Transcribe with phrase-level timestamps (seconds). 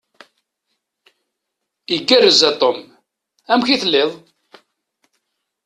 [1.95, 2.77] Igerrez a Tom?
[3.51, 4.11] Amek i tettiliḍ?